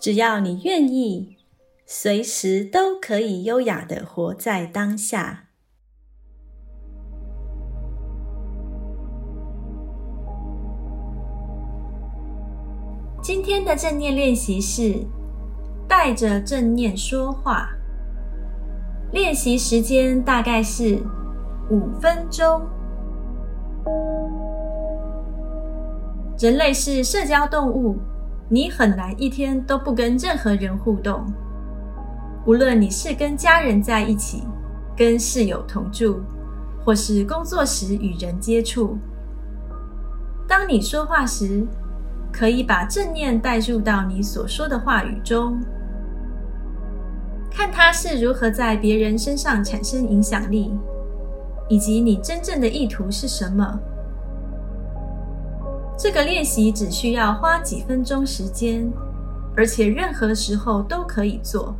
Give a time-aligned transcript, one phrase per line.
[0.00, 1.36] 只要你愿意，
[1.84, 5.46] 随时都可以优雅的活在当下。
[13.20, 15.04] 今天的正念练习是
[15.88, 17.68] 带着正念说话。
[19.12, 21.02] 练习时间大概是
[21.70, 22.62] 五分钟。
[26.38, 27.96] 人类是社交动物，
[28.50, 31.24] 你很难一天都不跟任何人互动。
[32.46, 34.42] 无论你是跟家人在一起、
[34.96, 36.20] 跟室友同住，
[36.82, 38.96] 或是工作时与人接触，
[40.46, 41.66] 当你说话时，
[42.32, 45.60] 可以把正念带入到你所说的话语中，
[47.50, 50.72] 看它是如何在别人身上产生影响力，
[51.68, 53.78] 以及你真正的意图是什么。
[55.98, 58.88] 这个练习只需要花几分钟时间，
[59.56, 61.74] 而且任何时候都可以做。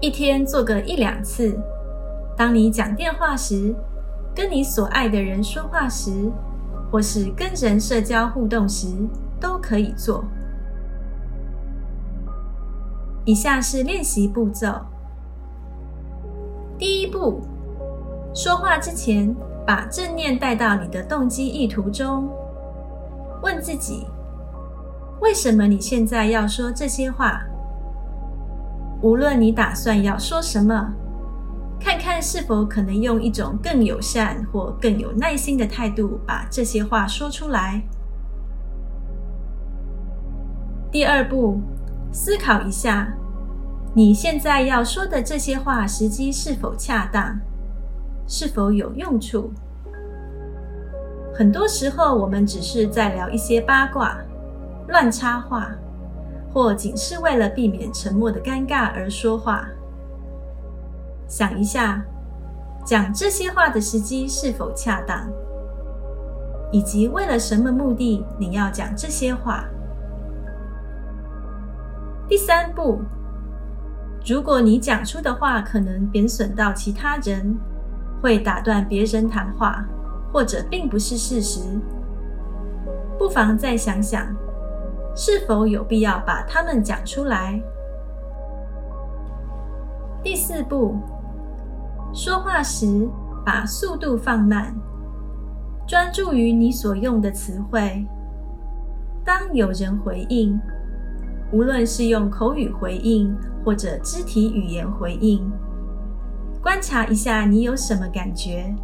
[0.00, 1.56] 一天做个一两次。
[2.36, 3.72] 当你讲电话时，
[4.34, 6.10] 跟你所爱的人说话时，
[6.90, 8.88] 或是跟人社交互动时，
[9.40, 10.24] 都可以做。
[13.24, 14.68] 以下是练习步骤：
[16.76, 17.42] 第一步，
[18.34, 19.36] 说话之前。
[19.68, 22.26] 把正念带到你的动机意图中，
[23.42, 24.06] 问自己：
[25.20, 27.42] 为什么你现在要说这些话？
[29.02, 30.90] 无论你打算要说什么，
[31.78, 37.82] 看看是否可能用一种更友善或更有耐心的态度把这些话说出来。
[40.90, 41.60] 第二步，
[42.10, 43.12] 思考一下，
[43.92, 47.38] 你现在要说的这些话时机是否恰当？
[48.28, 49.50] 是否有用处？
[51.34, 54.18] 很多时候，我们只是在聊一些八卦、
[54.88, 55.70] 乱插话，
[56.52, 59.66] 或仅是为了避免沉默的尴尬而说话。
[61.26, 62.04] 想一下，
[62.84, 65.26] 讲这些话的时机是否恰当，
[66.70, 69.64] 以及为了什么目的你要讲这些话。
[72.28, 73.00] 第三步，
[74.26, 77.56] 如果你讲出的话可能贬损到其他人。
[78.20, 79.84] 会打断别人谈话，
[80.32, 81.60] 或者并不是事实，
[83.18, 84.26] 不妨再想想，
[85.14, 87.60] 是否有必要把它们讲出来。
[90.22, 90.96] 第四步，
[92.12, 93.08] 说话时
[93.44, 94.74] 把速度放慢，
[95.86, 98.06] 专注于你所用的词汇。
[99.24, 100.58] 当有人回应，
[101.52, 105.48] 无论是用口语回应或者肢体语言回应。
[106.62, 108.74] 观察一下，你有什么感觉？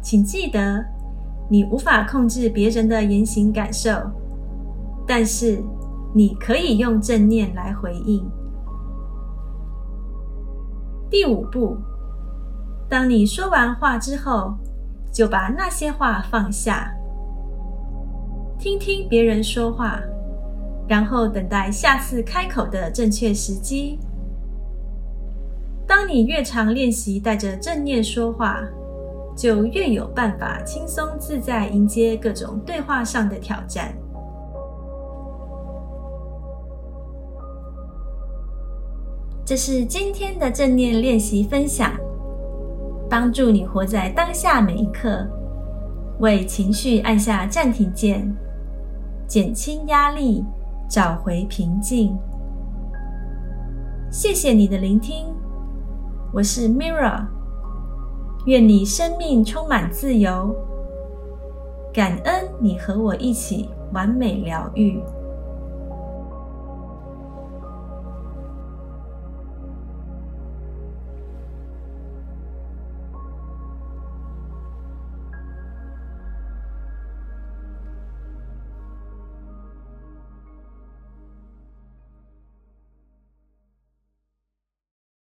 [0.00, 0.84] 请记得，
[1.48, 3.90] 你无法控制别人的言行感受，
[5.06, 5.62] 但是
[6.14, 8.24] 你可以用正念来回应。
[11.10, 11.76] 第五步，
[12.88, 14.54] 当你说完话之后，
[15.12, 16.92] 就把那些话放下，
[18.58, 20.00] 听听别人说话，
[20.88, 23.98] 然后等待下次开口的正确时机。
[25.86, 28.60] 当你越常练习带着正念说话，
[29.36, 33.94] 就越有办法轻松自在迎接各种对话上的挑战。
[39.44, 41.92] 这是今天的正念练习分享，
[43.08, 45.24] 帮助你活在当下每一刻，
[46.18, 48.28] 为情绪按下暂停键，
[49.28, 50.44] 减轻压力，
[50.88, 52.18] 找回平静。
[54.10, 55.35] 谢谢你的聆听。
[56.36, 57.24] 我是 Mira，
[58.44, 60.54] 愿你生命充满自由，
[61.94, 65.00] 感恩你和我一起完美疗愈。